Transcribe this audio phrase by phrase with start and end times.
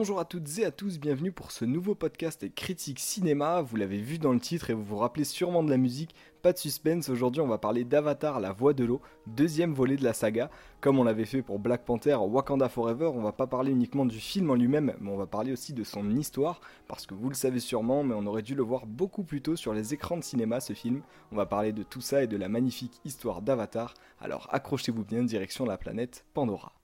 [0.00, 3.60] Bonjour à toutes et à tous, bienvenue pour ce nouveau podcast critique cinéma.
[3.60, 6.14] Vous l'avez vu dans le titre et vous vous rappelez sûrement de la musique.
[6.40, 10.02] Pas de suspense, aujourd'hui on va parler d'Avatar, la voix de l'eau, deuxième volet de
[10.02, 10.50] la saga.
[10.80, 14.18] Comme on l'avait fait pour Black Panther, Wakanda Forever, on va pas parler uniquement du
[14.18, 17.34] film en lui-même, mais on va parler aussi de son histoire, parce que vous le
[17.34, 20.24] savez sûrement, mais on aurait dû le voir beaucoup plus tôt sur les écrans de
[20.24, 21.02] cinéma ce film.
[21.30, 25.24] On va parler de tout ça et de la magnifique histoire d'Avatar, alors accrochez-vous bien
[25.24, 26.79] direction la planète Pandora.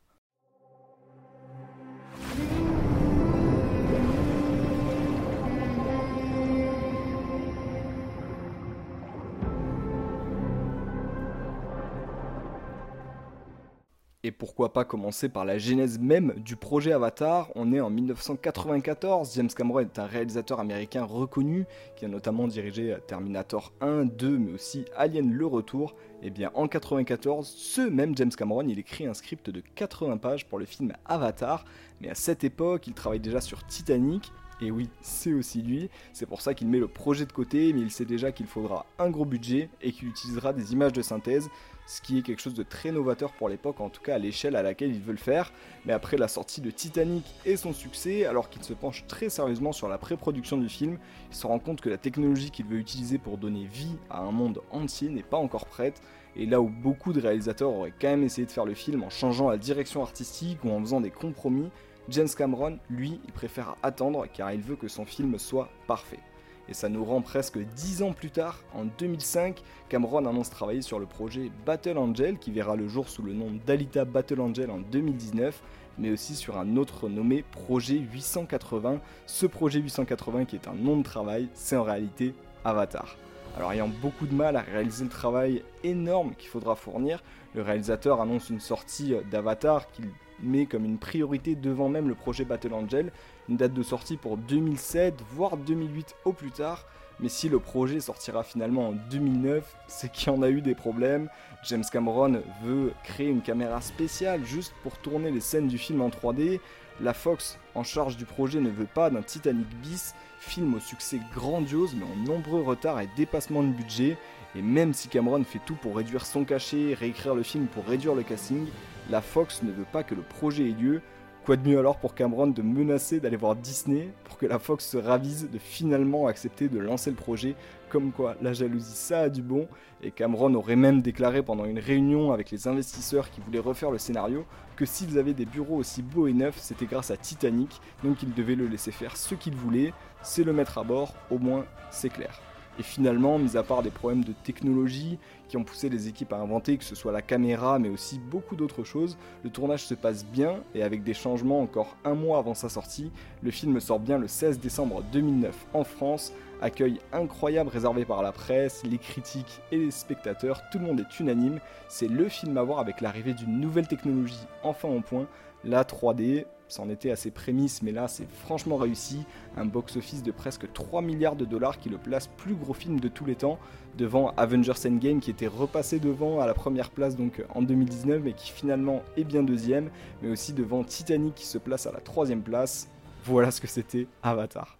[14.26, 17.52] Et pourquoi pas commencer par la genèse même du projet Avatar.
[17.54, 22.96] On est en 1994, James Cameron est un réalisateur américain reconnu qui a notamment dirigé
[23.06, 25.94] Terminator 1, 2 mais aussi Alien le Retour.
[26.22, 30.16] Et eh bien en 94, ce même James Cameron, il écrit un script de 80
[30.16, 31.64] pages pour le film Avatar,
[32.00, 36.26] mais à cette époque, il travaille déjà sur Titanic, et oui, c'est aussi lui, c'est
[36.26, 39.10] pour ça qu'il met le projet de côté, mais il sait déjà qu'il faudra un
[39.10, 41.48] gros budget et qu'il utilisera des images de synthèse,
[41.86, 44.56] ce qui est quelque chose de très novateur pour l'époque, en tout cas à l'échelle
[44.56, 45.52] à laquelle il veut le faire.
[45.84, 49.72] Mais après la sortie de Titanic et son succès, alors qu'il se penche très sérieusement
[49.72, 50.98] sur la pré-production du film,
[51.30, 54.32] il se rend compte que la technologie qu'il veut utiliser pour donner vie à un
[54.32, 56.02] monde entier n'est pas encore prête.
[56.34, 59.10] Et là où beaucoup de réalisateurs auraient quand même essayé de faire le film en
[59.10, 61.70] changeant la direction artistique ou en faisant des compromis,
[62.08, 66.20] James Cameron, lui, il préfère attendre car il veut que son film soit parfait.
[66.68, 70.98] Et ça nous rend presque 10 ans plus tard, en 2005, Cameron annonce travailler sur
[70.98, 74.78] le projet Battle Angel qui verra le jour sous le nom d'Alita Battle Angel en
[74.78, 75.62] 2019,
[75.98, 79.00] mais aussi sur un autre nommé Projet 880.
[79.26, 82.34] Ce projet 880 qui est un nom de travail, c'est en réalité
[82.64, 83.16] Avatar.
[83.56, 87.22] Alors ayant beaucoup de mal à réaliser le travail énorme qu'il faudra fournir,
[87.54, 90.10] le réalisateur annonce une sortie d'Avatar qu'il
[90.42, 93.12] met comme une priorité devant même le projet Battle Angel,
[93.48, 96.84] une date de sortie pour 2007, voire 2008 au plus tard.
[97.18, 100.74] Mais si le projet sortira finalement en 2009, c'est qu'il y en a eu des
[100.74, 101.30] problèmes.
[101.64, 106.10] James Cameron veut créer une caméra spéciale juste pour tourner les scènes du film en
[106.10, 106.60] 3D.
[107.00, 111.20] La Fox en charge du projet ne veut pas d'un Titanic bis, film au succès
[111.34, 114.18] grandiose mais en nombreux retards et dépassements de budget.
[114.54, 118.14] Et même si Cameron fait tout pour réduire son cachet, réécrire le film pour réduire
[118.14, 118.66] le casting,
[119.10, 121.00] la Fox ne veut pas que le projet ait lieu.
[121.46, 124.84] Quoi de mieux alors pour Cameron de menacer d'aller voir Disney pour que la Fox
[124.84, 127.54] se ravise de finalement accepter de lancer le projet
[127.88, 129.68] Comme quoi, la jalousie ça a du bon.
[130.02, 133.98] Et Cameron aurait même déclaré pendant une réunion avec les investisseurs qui voulaient refaire le
[133.98, 138.24] scénario que s'ils avaient des bureaux aussi beaux et neufs, c'était grâce à Titanic, donc
[138.24, 139.92] ils devaient le laisser faire ce qu'il voulait,
[140.22, 142.40] c'est le mettre à bord, au moins c'est clair.
[142.78, 146.36] Et finalement, mis à part des problèmes de technologie qui ont poussé les équipes à
[146.36, 150.24] inventer, que ce soit la caméra, mais aussi beaucoup d'autres choses, le tournage se passe
[150.24, 153.10] bien et avec des changements encore un mois avant sa sortie,
[153.42, 158.32] le film sort bien le 16 décembre 2009 en France, accueil incroyable réservé par la
[158.32, 162.62] presse, les critiques et les spectateurs, tout le monde est unanime, c'est le film à
[162.62, 165.26] voir avec l'arrivée d'une nouvelle technologie enfin en point,
[165.66, 169.24] la 3D, c'en était à ses prémices, mais là c'est franchement réussi.
[169.56, 173.08] Un box-office de presque 3 milliards de dollars qui le place plus gros film de
[173.08, 173.58] tous les temps,
[173.96, 178.32] devant Avengers Endgame qui était repassé devant à la première place donc en 2019, mais
[178.32, 179.90] qui finalement est bien deuxième,
[180.22, 182.88] mais aussi devant Titanic qui se place à la troisième place.
[183.24, 184.78] Voilà ce que c'était Avatar.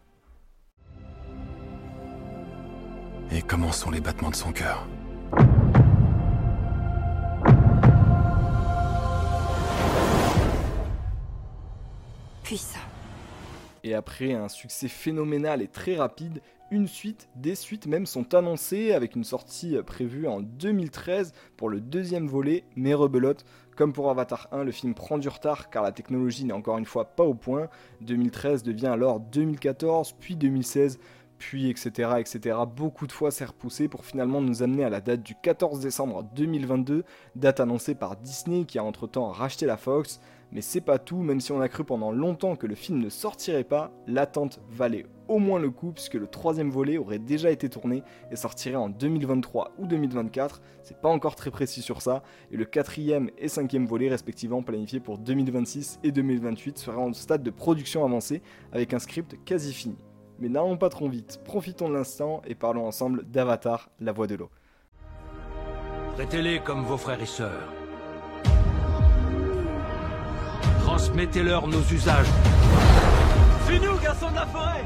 [3.33, 4.87] Et comment sont les battements de son cœur?
[13.83, 16.41] Et après un succès phénoménal et très rapide,
[16.71, 21.81] une suite, des suites même sont annoncées avec une sortie prévue en 2013 pour le
[21.81, 23.45] deuxième volet, mais rebelote.
[23.75, 26.85] Comme pour Avatar 1, le film prend du retard car la technologie n'est encore une
[26.85, 27.69] fois pas au point.
[28.03, 31.01] 2013 devient alors 2014, puis 2016,
[31.39, 32.11] puis etc.
[32.19, 32.59] etc.
[32.77, 36.25] Beaucoup de fois s'est repoussé pour finalement nous amener à la date du 14 décembre
[36.35, 37.03] 2022,
[37.35, 40.21] date annoncée par Disney qui a entre-temps racheté la Fox.
[40.53, 43.09] Mais c'est pas tout, même si on a cru pendant longtemps que le film ne
[43.09, 47.69] sortirait pas, l'attente valait au moins le coup puisque le troisième volet aurait déjà été
[47.69, 52.57] tourné et sortirait en 2023 ou 2024, c'est pas encore très précis sur ça, et
[52.57, 57.51] le quatrième et cinquième volet respectivement planifiés pour 2026 et 2028 seraient en stade de
[57.51, 59.97] production avancée avec un script quasi fini.
[60.39, 64.35] Mais n'allons pas trop vite, profitons de l'instant et parlons ensemble d'Avatar, la voix de
[64.35, 64.51] l'eau.
[66.15, 67.76] Traitez-les comme vos frères et sœurs.
[70.97, 72.27] Transmettez-leur nos usages.
[73.67, 74.83] Suis-nous, garçons de la forêt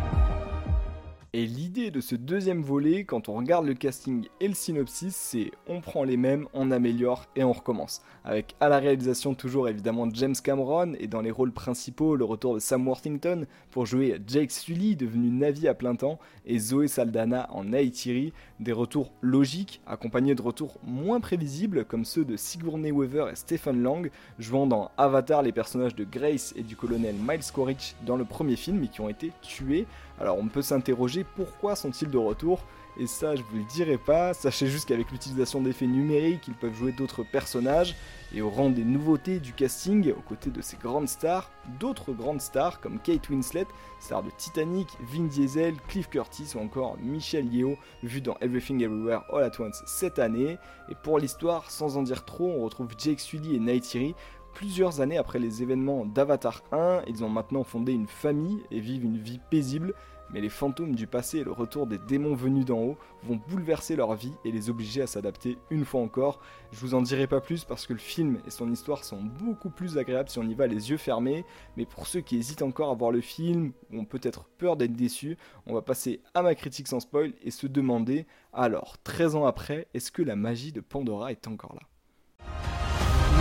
[1.33, 5.53] Et l'idée de ce deuxième volet, quand on regarde le casting et le synopsis, c'est
[5.69, 8.03] on prend les mêmes, on améliore et on recommence.
[8.25, 12.55] Avec à la réalisation toujours évidemment James Cameron et dans les rôles principaux le retour
[12.55, 17.49] de Sam Worthington pour jouer Jake Sully devenu Navi à plein temps et Zoé Saldana
[17.53, 23.27] en Neytiri, des retours logiques accompagnés de retours moins prévisibles comme ceux de Sigourney Weaver
[23.31, 24.11] et Stephen Lang
[24.41, 28.57] jouant dans Avatar les personnages de Grace et du colonel Miles Quaritch dans le premier
[28.57, 29.87] film et qui ont été tués
[30.21, 32.61] alors on peut s'interroger pourquoi sont-ils de retour?
[32.99, 36.75] Et ça je vous le dirai pas, sachez juste qu'avec l'utilisation d'effets numériques ils peuvent
[36.75, 37.97] jouer d'autres personnages.
[38.33, 41.51] Et au rang des nouveautés du casting, aux côtés de ces grandes stars,
[41.81, 43.67] d'autres grandes stars comme Kate Winslet,
[43.99, 49.25] star de Titanic, Vin Diesel, Cliff Curtis ou encore Michelle Yeoh, vu dans Everything Everywhere
[49.33, 50.59] All At Once cette année.
[50.91, 54.15] Et pour l'histoire, sans en dire trop, on retrouve Jake Sully et Neytiri
[54.55, 59.05] Plusieurs années après les événements d'Avatar 1, ils ont maintenant fondé une famille et vivent
[59.05, 59.95] une vie paisible,
[60.33, 63.97] mais les fantômes du passé et le retour des démons venus d'en haut vont bouleverser
[63.97, 66.41] leur vie et les obliger à s'adapter une fois encore.
[66.73, 69.71] Je vous en dirai pas plus parce que le film et son histoire sont beaucoup
[69.71, 71.45] plus agréables si on y va les yeux fermés,
[71.77, 74.93] mais pour ceux qui hésitent encore à voir le film ou ont peut-être peur d'être
[74.95, 75.37] déçus,
[75.67, 79.89] on va passer à ma critique sans spoil et se demander alors, 13 ans après,
[79.95, 81.90] est-ce que la magie de Pandora est encore là?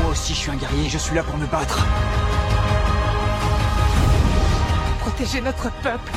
[0.10, 1.86] Moi aussi, je suis un guerrier, je suis là pour me battre.
[5.02, 6.12] Protéger notre peuple.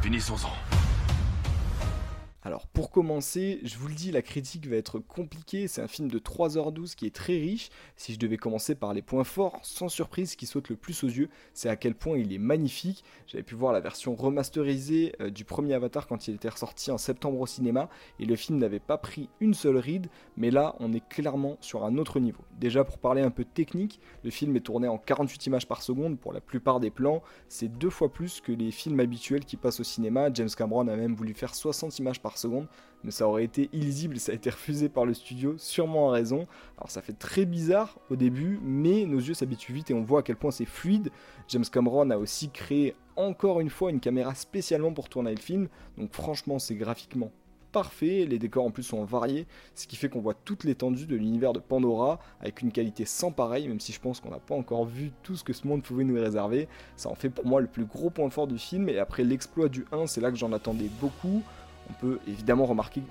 [0.00, 0.79] Finissons-en.
[2.50, 6.10] Alors pour commencer, je vous le dis, la critique va être compliquée, c'est un film
[6.10, 7.68] de 3h12 qui est très riche.
[7.94, 11.04] Si je devais commencer par les points forts, sans surprise, ce qui saute le plus
[11.04, 13.04] aux yeux, c'est à quel point il est magnifique.
[13.28, 16.98] J'avais pu voir la version remasterisée euh, du premier Avatar quand il était ressorti en
[16.98, 17.88] septembre au cinéma,
[18.18, 21.84] et le film n'avait pas pris une seule ride, mais là on est clairement sur
[21.84, 22.42] un autre niveau.
[22.58, 26.18] Déjà pour parler un peu technique, le film est tourné en 48 images par seconde
[26.18, 29.78] pour la plupart des plans, c'est deux fois plus que les films habituels qui passent
[29.78, 32.39] au cinéma, James Cameron a même voulu faire 60 images par seconde,
[33.04, 36.46] mais ça aurait été illisible, ça a été refusé par le studio, sûrement en raison.
[36.76, 40.20] Alors ça fait très bizarre au début, mais nos yeux s'habituent vite et on voit
[40.20, 41.10] à quel point c'est fluide.
[41.48, 45.68] James Cameron a aussi créé encore une fois une caméra spécialement pour tourner le film,
[45.98, 47.30] donc franchement c'est graphiquement
[47.70, 51.16] parfait, les décors en plus sont variés, ce qui fait qu'on voit toute l'étendue de
[51.16, 54.54] l'univers de Pandora avec une qualité sans pareil, même si je pense qu'on n'a pas
[54.54, 56.68] encore vu tout ce que ce monde pouvait nous réserver.
[56.96, 59.68] Ça en fait pour moi le plus gros point fort du film, et après l'exploit
[59.68, 61.42] du 1, c'est là que j'en attendais beaucoup.
[61.90, 63.02] On peut évidemment remarquer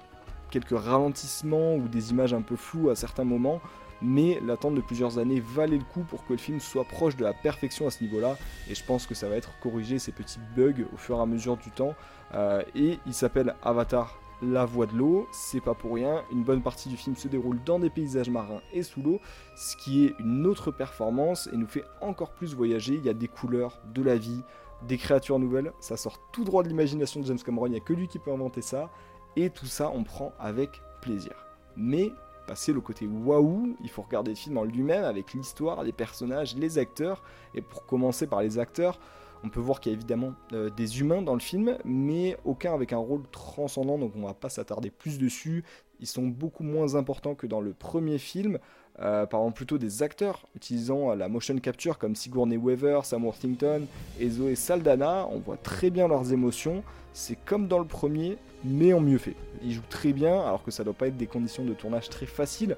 [0.49, 3.61] quelques ralentissements ou des images un peu floues à certains moments,
[4.01, 7.23] mais l'attente de plusieurs années valait le coup pour que le film soit proche de
[7.23, 8.37] la perfection à ce niveau-là,
[8.69, 11.25] et je pense que ça va être corrigé ces petits bugs au fur et à
[11.25, 11.93] mesure du temps.
[12.33, 16.61] Euh, et il s'appelle Avatar la voie de l'eau, c'est pas pour rien, une bonne
[16.61, 19.19] partie du film se déroule dans des paysages marins et sous l'eau,
[19.57, 23.13] ce qui est une autre performance et nous fait encore plus voyager, il y a
[23.13, 24.43] des couleurs, de la vie,
[24.87, 27.81] des créatures nouvelles, ça sort tout droit de l'imagination de James Cameron, il n'y a
[27.81, 28.89] que lui qui peut inventer ça,
[29.35, 31.33] et tout ça on prend avec plaisir.
[31.75, 32.11] Mais,
[32.47, 36.55] passer le côté waouh, il faut regarder le film en lui-même avec l'histoire, les personnages,
[36.55, 37.23] les acteurs,
[37.53, 38.99] et pour commencer par les acteurs,
[39.43, 42.73] on peut voir qu'il y a évidemment euh, des humains dans le film, mais aucun
[42.73, 45.63] avec un rôle transcendant, donc on va pas s'attarder plus dessus.
[45.99, 48.59] Ils sont beaucoup moins importants que dans le premier film.
[49.01, 53.81] Euh, par exemple, plutôt des acteurs utilisant la motion capture comme Sigourney Weaver, Sam Worthington
[54.19, 55.27] et Saldana.
[55.31, 56.83] On voit très bien leurs émotions.
[57.13, 59.35] C'est comme dans le premier, mais en mieux fait.
[59.63, 62.25] Ils jouent très bien, alors que ça doit pas être des conditions de tournage très
[62.25, 62.75] faciles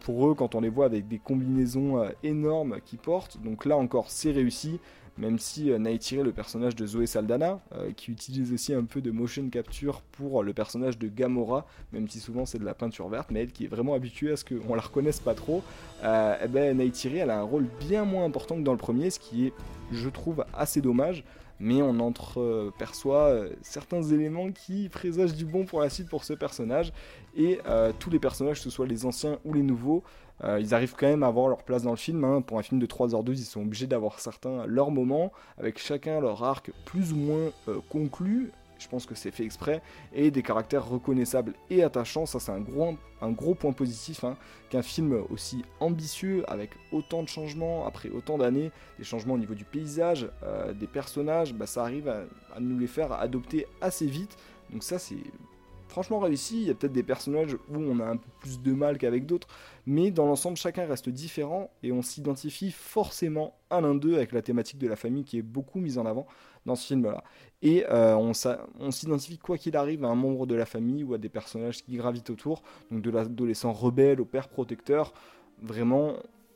[0.00, 3.38] pour eux quand on les voit avec des combinaisons euh, énormes qu'ils portent.
[3.42, 4.78] Donc là encore, c'est réussi
[5.18, 9.00] même si euh, Neytiri, le personnage de Zoé Saldana, euh, qui utilise aussi un peu
[9.00, 13.08] de motion capture pour le personnage de Gamora, même si souvent c'est de la peinture
[13.08, 15.62] verte, mais elle qui est vraiment habituée à ce qu'on la reconnaisse pas trop,
[16.02, 19.18] euh, eh ben, elle a un rôle bien moins important que dans le premier, ce
[19.18, 19.52] qui est,
[19.92, 21.24] je trouve, assez dommage
[21.60, 26.92] mais on entreperçoit certains éléments qui présagent du bon pour la suite pour ce personnage.
[27.36, 27.60] Et
[28.00, 30.02] tous les personnages, que ce soit les anciens ou les nouveaux,
[30.42, 32.24] euh, ils arrivent quand même à avoir leur place dans le film.
[32.24, 32.40] Hein.
[32.40, 36.42] Pour un film de 3h12, ils sont obligés d'avoir certains leur moment, avec chacun leur
[36.42, 38.50] arc plus ou moins euh, conclu.
[38.78, 39.80] Je pense que c'est fait exprès.
[40.12, 42.26] Et des caractères reconnaissables et attachants.
[42.26, 44.24] Ça, c'est un gros, un gros point positif.
[44.24, 44.36] Hein,
[44.70, 49.54] qu'un film aussi ambitieux, avec autant de changements, après autant d'années, des changements au niveau
[49.54, 52.24] du paysage, euh, des personnages, bah, ça arrive à,
[52.54, 54.36] à nous les faire adopter assez vite.
[54.70, 55.16] Donc ça, c'est
[55.94, 56.62] franchement réussi.
[56.62, 59.26] Il y a peut-être des personnages où on a un peu plus de mal qu'avec
[59.26, 59.46] d'autres,
[59.86, 64.42] mais dans l'ensemble, chacun reste différent et on s'identifie forcément à l'un d'eux avec la
[64.42, 66.26] thématique de la famille qui est beaucoup mise en avant
[66.66, 67.22] dans ce film-là.
[67.62, 68.32] Et euh, on,
[68.90, 71.96] s'identifie quoi qu'il arrive à un membre de la famille ou à des personnages qui
[71.96, 75.14] gravitent autour, donc de l'adolescent rebelle au père protecteur.
[75.62, 76.14] Vraiment,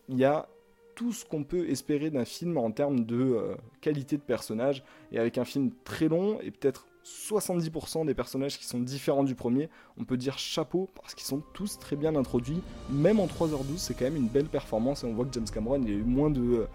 [0.09, 0.49] il y a
[0.97, 4.83] tout ce qu'on peut espérer d'un film en termes de euh, qualité de personnage.
[5.13, 9.35] Et avec un film très long et peut-être 70% des personnages qui sont différents du
[9.35, 12.61] premier, on peut dire chapeau parce qu'ils sont tous très bien introduits.
[12.91, 15.81] Même en 3h12, c'est quand même une belle performance et on voit que James Cameron
[15.83, 16.67] il a eu moins de,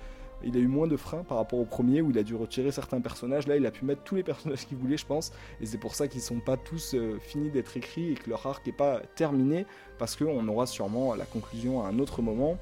[0.43, 3.47] il freins par rapport au premier où il a dû retirer certains personnages.
[3.47, 5.95] Là, il a pu mettre tous les personnages qu'il voulait, je pense, et c'est pour
[5.95, 9.01] ça qu'ils sont pas tous euh, finis d'être écrits et que leur arc n'est pas
[9.15, 9.65] terminé
[9.99, 12.57] parce qu'on aura sûrement la conclusion à un autre moment.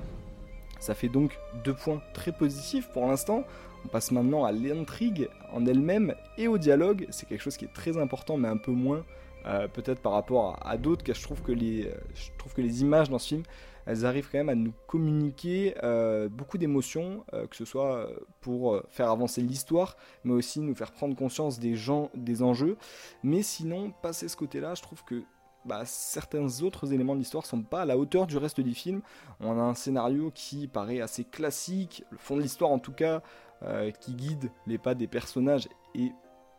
[0.79, 3.43] Ça fait donc deux points très positifs pour l'instant.
[3.85, 7.07] On passe maintenant à l'intrigue en elle-même et au dialogue.
[7.09, 9.03] C'est quelque chose qui est très important, mais un peu moins
[9.45, 12.61] euh, peut-être par rapport à, d'autres, car je trouve, que les, euh, je trouve que
[12.61, 13.43] les images dans ce film,
[13.87, 18.07] elles arrivent quand même à nous communiquer euh, beaucoup d'émotions, que ce soit
[18.39, 22.77] pour faire avancer l'histoire, mais aussi nous faire prendre conscience des, gens, des enjeux.
[23.23, 25.23] Mais sinon, passer ce côté-là, je trouve que
[25.65, 29.01] bah, certains autres éléments de l'histoire sont pas à la hauteur du reste du film.
[29.39, 33.15] On a un scénario qui paraît assez classique, le fond de l'histoire en tout cas,
[33.15, 33.21] euh,
[33.99, 36.11] qui guide les pas des personnages est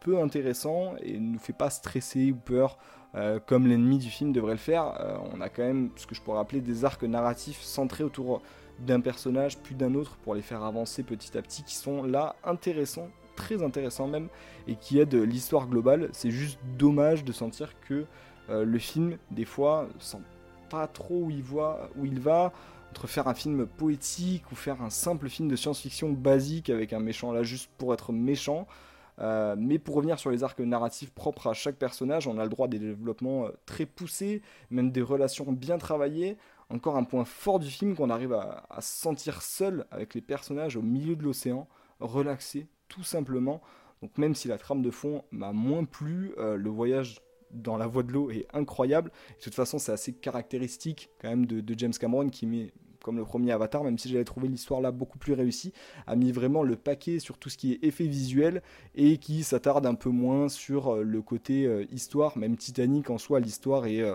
[0.02, 2.78] peu intéressant et ne nous fait pas stresser ou peur
[3.14, 4.94] euh, comme l'ennemi du film devrait le faire.
[5.00, 8.42] Euh, on a quand même ce que je pourrais appeler des arcs narratifs centrés autour
[8.80, 12.36] d'un personnage puis d'un autre pour les faire avancer petit à petit qui sont là
[12.42, 14.28] intéressants, très intéressants même
[14.66, 16.08] et qui aident l'histoire globale.
[16.12, 18.06] C'est juste dommage de sentir que
[18.48, 20.18] le film des fois sent
[20.72, 22.52] pas trop où il, voit, où il va
[22.90, 26.98] entre faire un film poétique ou faire un simple film de science-fiction basique avec un
[26.98, 28.66] méchant là juste pour être méchant.
[29.18, 32.48] Euh, mais pour revenir sur les arcs narratifs propres à chaque personnage, on a le
[32.48, 36.38] droit à des développements euh, très poussés, même des relations bien travaillées.
[36.70, 40.76] Encore un point fort du film qu'on arrive à, se sentir seul avec les personnages
[40.76, 41.68] au milieu de l'océan,
[42.00, 43.60] relaxé, tout simplement.
[44.00, 47.20] Donc même si la trame de fond m'a moins plu, euh, le voyage
[47.52, 49.10] dans la voie de l'eau est incroyable.
[49.38, 53.24] de toute façon, c'est assez caractéristique quand même de, James Cameron qui met comme le
[53.24, 55.72] premier Avatar, même si j'avais trouvé l'histoire là beaucoup plus réussie,
[56.06, 58.62] a mis vraiment le paquet sur tout ce qui est effet visuel
[58.94, 63.18] et qui s'attarde un peu moins sur euh, le côté euh, histoire, même Titanic en
[63.18, 64.14] soi, l'histoire est euh,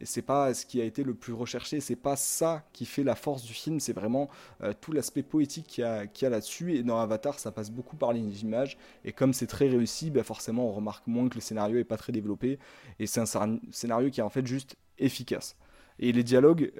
[0.00, 3.04] et c'est pas ce qui a été le plus recherché, c'est pas ça qui fait
[3.04, 4.28] la force du film, c'est vraiment
[4.80, 6.74] tout l'aspect poétique qu'il y a, a là-dessus.
[6.74, 8.76] Et dans Avatar, ça passe beaucoup par les images.
[9.04, 11.96] Et comme c'est très réussi, ben forcément, on remarque moins que le scénario est pas
[11.96, 12.58] très développé.
[12.98, 15.56] Et c'est un scénario qui est en fait juste efficace.
[15.98, 16.72] Et les dialogues,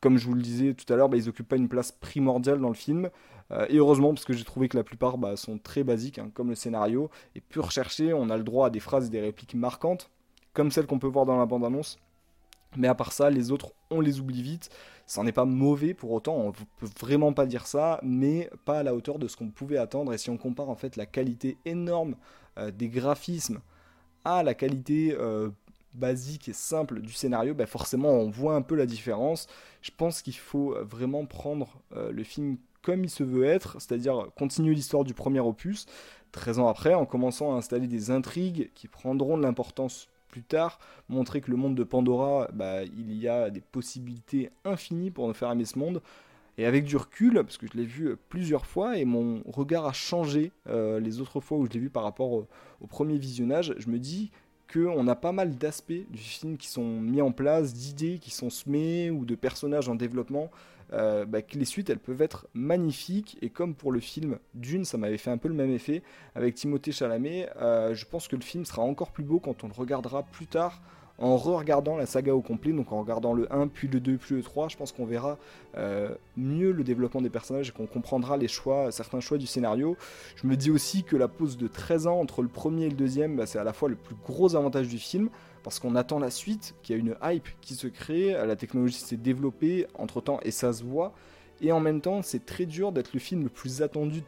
[0.00, 2.60] comme je vous le disais tout à l'heure, bah, ils n'occupent pas une place primordiale
[2.60, 3.10] dans le film.
[3.50, 6.30] Euh, et heureusement, parce que j'ai trouvé que la plupart bah, sont très basiques, hein,
[6.34, 8.12] comme le scénario, et peu recherchés.
[8.12, 10.10] On a le droit à des phrases et des répliques marquantes,
[10.52, 11.98] comme celles qu'on peut voir dans la bande-annonce.
[12.76, 14.70] Mais à part ça, les autres, on les oublie vite.
[15.06, 18.82] Ça n'est pas mauvais pour autant, on peut vraiment pas dire ça, mais pas à
[18.82, 20.12] la hauteur de ce qu'on pouvait attendre.
[20.12, 22.16] Et si on compare en fait la qualité énorme
[22.58, 23.60] euh, des graphismes
[24.24, 25.50] à la qualité euh,
[25.94, 29.46] basique et simple du scénario, bah forcément on voit un peu la différence.
[29.80, 34.28] Je pense qu'il faut vraiment prendre euh, le film comme il se veut être, c'est-à-dire
[34.36, 35.86] continuer l'histoire du premier opus,
[36.32, 40.78] 13 ans après, en commençant à installer des intrigues qui prendront de l'importance plus tard,
[41.08, 45.32] montrer que le monde de Pandora, bah, il y a des possibilités infinies pour nous
[45.32, 46.02] faire aimer ce monde.
[46.58, 49.94] Et avec du recul, parce que je l'ai vu plusieurs fois et mon regard a
[49.94, 53.88] changé euh, les autres fois où je l'ai vu par rapport au premier visionnage, je
[53.88, 54.30] me dis
[54.70, 58.50] qu'on a pas mal d'aspects du film qui sont mis en place, d'idées qui sont
[58.50, 60.50] semées ou de personnages en développement,
[60.92, 63.38] euh, bah, que les suites elles peuvent être magnifiques.
[63.42, 66.02] Et comme pour le film Dune, ça m'avait fait un peu le même effet
[66.34, 69.68] avec Timothée Chalamet, euh, je pense que le film sera encore plus beau quand on
[69.68, 70.80] le regardera plus tard
[71.18, 74.34] en re-regardant la saga au complet, donc en regardant le 1, puis le 2, puis
[74.34, 75.38] le 3, je pense qu'on verra
[75.76, 79.96] euh, mieux le développement des personnages et qu'on comprendra les choix, certains choix du scénario.
[80.36, 82.96] Je me dis aussi que la pause de 13 ans entre le premier et le
[82.96, 85.30] deuxième, bah, c'est à la fois le plus gros avantage du film,
[85.66, 88.98] parce qu'on attend la suite, qu'il y a une hype qui se crée, la technologie
[88.98, 91.12] s'est développée entre temps et ça se voit,
[91.60, 94.22] et en même temps c'est très dur d'être le film le plus attendu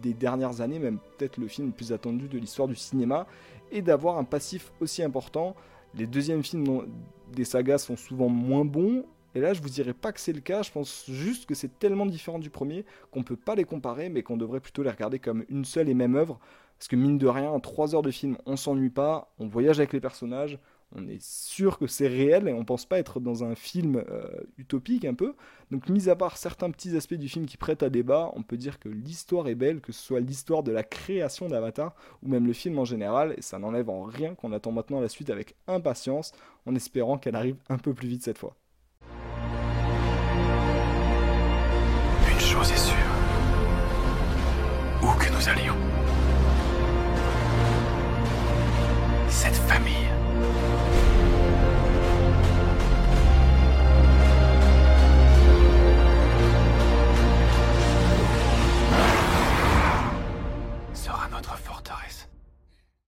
[0.00, 3.26] des dernières années, même peut-être le film le plus attendu de l'histoire du cinéma,
[3.72, 5.56] et d'avoir un passif aussi important.
[5.96, 6.86] Les deuxièmes films
[7.32, 9.04] des sagas sont souvent moins bons.
[9.34, 10.62] Et là, je vous dirais pas que c'est le cas.
[10.62, 14.22] Je pense juste que c'est tellement différent du premier qu'on peut pas les comparer, mais
[14.22, 16.38] qu'on devrait plutôt les regarder comme une seule et même œuvre.
[16.82, 19.78] Parce que mine de rien, en 3 heures de film, on s'ennuie pas, on voyage
[19.78, 20.58] avec les personnages,
[20.96, 24.26] on est sûr que c'est réel et on pense pas être dans un film euh,
[24.58, 25.36] utopique un peu.
[25.70, 28.56] Donc, mis à part certains petits aspects du film qui prêtent à débat, on peut
[28.56, 32.48] dire que l'histoire est belle, que ce soit l'histoire de la création d'Avatar ou même
[32.48, 35.54] le film en général, et ça n'enlève en rien qu'on attend maintenant la suite avec
[35.68, 36.32] impatience,
[36.66, 38.56] en espérant qu'elle arrive un peu plus vite cette fois.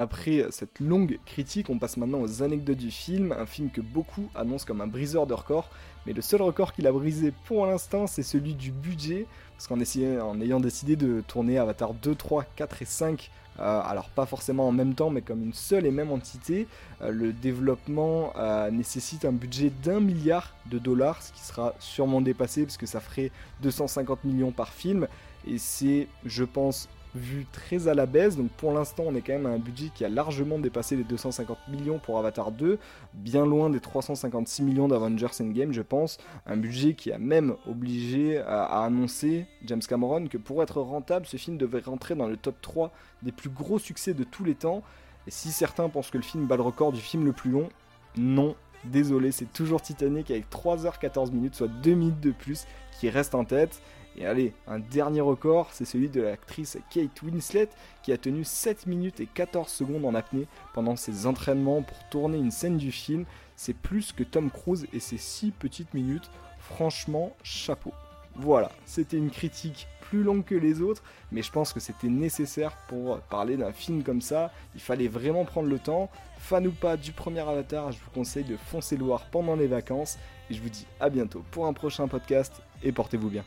[0.01, 4.29] Après cette longue critique, on passe maintenant aux anecdotes du film, un film que beaucoup
[4.35, 5.71] annoncent comme un briseur de records,
[6.05, 9.79] mais le seul record qu'il a brisé pour l'instant, c'est celui du budget, parce qu'en
[9.79, 13.31] en ayant décidé de tourner Avatar 2, 3, 4 et 5
[13.61, 16.67] euh, alors pas forcément en même temps, mais comme une seule et même entité,
[17.03, 22.21] euh, le développement euh, nécessite un budget d'un milliard de dollars, ce qui sera sûrement
[22.21, 23.31] dépassé parce que ça ferait
[23.63, 25.07] 250 millions par film.
[25.47, 28.37] Et c'est, je pense, vu très à la baisse.
[28.37, 31.05] Donc pour l'instant, on est quand même à un budget qui a largement dépassé les
[31.05, 32.79] 250 millions pour Avatar 2,
[33.15, 36.19] bien loin des 356 millions d'Avengers Endgame, je pense.
[36.47, 41.37] Un budget qui a même obligé à, annoncer James Cameron que pour être rentable, ce
[41.37, 42.93] film devait rentrer dans le top 3
[43.23, 44.83] des plus gros succès de tous les temps.
[45.27, 47.69] Et si certains pensent que le film bat le record du film le plus long,
[48.17, 48.55] non,
[48.85, 52.67] désolé, c'est toujours Titanic avec 3h14 minutes, soit 2 minutes de plus,
[52.99, 53.81] qui reste en tête.
[54.17, 57.69] Et allez, un dernier record, c'est celui de l'actrice Kate Winslet
[58.03, 62.39] qui a tenu 7 minutes et 14 secondes en apnée pendant ses entraînements pour tourner
[62.39, 63.25] une scène du film.
[63.57, 66.31] C'est plus que Tom Cruise et ses 6 petites minutes.
[66.59, 67.93] Franchement, chapeau.
[68.37, 72.77] Voilà, c'était une critique plus longue que les autres, mais je pense que c'était nécessaire
[72.89, 74.53] pour parler d'un film comme ça.
[74.75, 76.11] Il fallait vraiment prendre le temps.
[76.39, 79.69] Fan ou pas du premier avatar, je vous conseille de foncer le voir pendant les
[79.69, 80.19] vacances.
[80.51, 83.45] Et je vous dis à bientôt pour un prochain podcast et portez-vous bien.